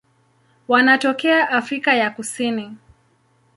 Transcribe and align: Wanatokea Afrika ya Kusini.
Wanatokea 0.67 1.49
Afrika 1.49 1.93
ya 1.95 2.09
Kusini. 2.11 2.77